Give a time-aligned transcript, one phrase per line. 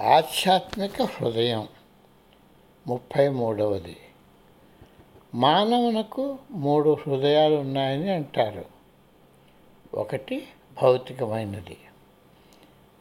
[0.00, 1.68] ఆధ్యాత్మిక హృదయం.
[2.86, 3.96] ముప్పై మూడవది
[5.34, 8.64] మానవునకు మూడు హృదయాలు ఉన్నాయని అంటారు.
[9.94, 10.48] ఒకటి
[10.82, 11.76] భౌతికమైనది.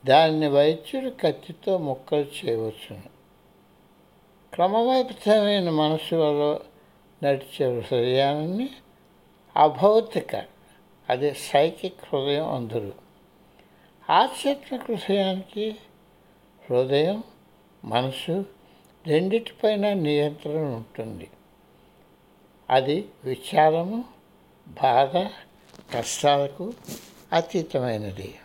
[0.05, 3.13] దాన్ని వైద్యుడు కత్తితో ముక్కలు చేయవచ్చును.
[4.53, 6.59] క్రమబద్ధమైన మనసులలో
[7.23, 8.69] నడిచే హృదయాన్ని
[9.57, 10.43] అభౌతిక
[11.09, 12.93] అదే సైకిక్ హృదయం అందరు.
[14.09, 15.75] ఆధ్యాత్మిక హృదయానికి
[16.69, 17.23] హృదయం
[17.85, 18.45] మనసు
[19.07, 21.29] రెండిటిపైన నియంత్రణ ఉంటుంది.
[22.69, 24.03] అది విచారము
[24.67, 25.17] బాధ
[25.93, 26.73] కష్టాలకు
[27.33, 28.35] అతీతమైనది.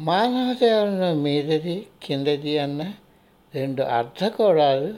[0.00, 2.94] మానవ దేవలను మీదది కిందది అన్న
[3.54, 4.94] రెండు అర్ధగోళాలు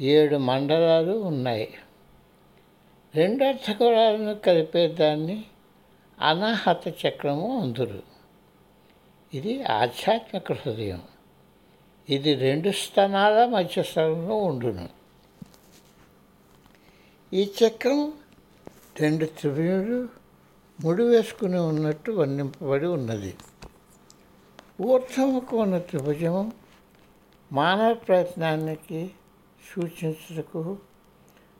[0.00, 1.74] ఏడు మండలాలు ఉన్నాయి.
[3.14, 5.44] రెండు అర్ధగోళాలను కలిపేదాన్ని
[6.20, 8.17] అనాహత చక్రము అందురు.
[9.32, 11.02] ఇది ఆధ్యాత్మిక హృదయం.
[12.08, 14.88] ఇది రెండు స్థానాల మధ్య స్థలంలో ఉండును.
[17.32, 18.12] ఈ చక్రం
[19.00, 20.08] రెండు త్రిభుజులు
[20.78, 23.34] ముడి వేసుకుని ఉన్నట్టు వర్ణింపబడి ఉన్నది.
[24.80, 26.52] ఊర్ధముకు ఉన్న త్రిభుజము
[27.52, 29.10] మానవ ప్రయత్నానికి
[29.68, 30.78] సూచించుటకు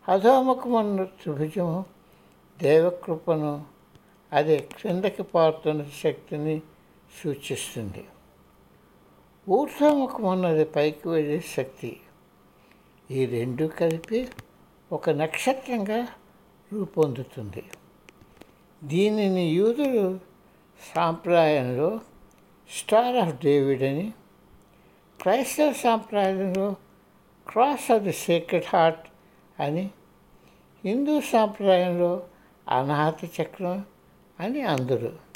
[0.08, 1.84] అధోముఖం ఉన్న త్రిభుజము
[2.58, 3.64] దేవకృపను
[4.32, 6.62] అదే క్రిందకి పారుతున్న శక్తిని
[7.16, 8.04] సూచిస్తుంది.
[9.48, 12.00] ఊర్ధముఖం అన్నది పైకి వెళ్ళే శక్తి.
[13.10, 14.28] ఈ రెండు కలిపి
[14.92, 16.08] ఒక నక్షత్రంగా
[16.72, 17.64] రూపొందుతుంది.
[18.84, 20.20] దీనిని యూదులు
[20.94, 22.00] సాంప్రదాయంలో
[22.70, 24.12] స్టార్ ఆఫ్ డేవిడ్ అని
[25.22, 26.76] క్రైస్తవ సాంప్రదాయంలో
[27.48, 29.06] cross of the secret heart
[29.60, 29.90] అని
[30.84, 32.26] హిందూ సాంప్రదాయంలో
[32.70, 33.84] అనాహత చక్రం
[34.40, 35.27] అని అందరు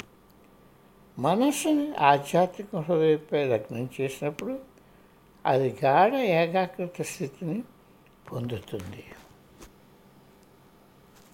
[1.19, 4.59] మనస్సుని ఆధ్యాత్మిక హృదయపై లగ్నం చేసినప్పుడు
[5.45, 7.63] అది గాఢ ఏకాగ్రత స్థితిని
[8.31, 9.03] పొందుతుంది.